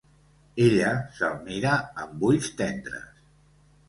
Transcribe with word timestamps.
Ella 0.67 0.93
se'l 1.17 1.35
mira 1.49 1.73
amb 2.05 2.25
ulls 2.31 2.49
tendres. 2.63 3.21